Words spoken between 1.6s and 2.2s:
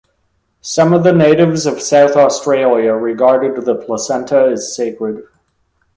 of South